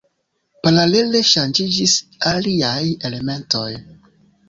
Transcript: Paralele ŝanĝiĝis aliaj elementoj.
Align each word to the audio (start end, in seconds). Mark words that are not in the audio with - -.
Paralele 0.67 1.21
ŝanĝiĝis 1.33 1.95
aliaj 2.35 2.83
elementoj. 3.11 3.71